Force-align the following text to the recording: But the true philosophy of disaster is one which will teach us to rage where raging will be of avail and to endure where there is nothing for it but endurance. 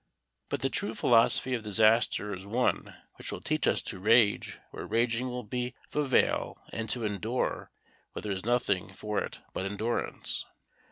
But 0.49 0.61
the 0.63 0.69
true 0.71 0.95
philosophy 0.95 1.53
of 1.53 1.61
disaster 1.61 2.33
is 2.33 2.47
one 2.47 2.95
which 3.19 3.31
will 3.31 3.39
teach 3.39 3.67
us 3.67 3.83
to 3.83 3.99
rage 3.99 4.57
where 4.71 4.87
raging 4.87 5.29
will 5.29 5.43
be 5.43 5.75
of 5.93 5.95
avail 5.95 6.57
and 6.73 6.89
to 6.89 7.05
endure 7.05 7.69
where 8.13 8.23
there 8.23 8.31
is 8.31 8.43
nothing 8.43 8.91
for 8.95 9.19
it 9.19 9.41
but 9.53 9.67
endurance. 9.67 10.47